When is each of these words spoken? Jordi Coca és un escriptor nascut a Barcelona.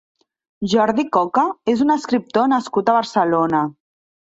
Jordi 0.73 1.05
Coca 1.19 1.45
és 1.75 1.85
un 1.87 1.97
escriptor 1.99 2.51
nascut 2.59 2.91
a 2.97 3.01
Barcelona. 3.03 3.67